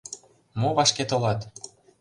Мо 0.59 0.69
вашке 0.77 1.03
толат? 1.09 1.39